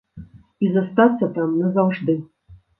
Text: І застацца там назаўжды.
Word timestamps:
І 0.67 0.69
застацца 0.77 1.31
там 1.37 1.55
назаўжды. 1.61 2.19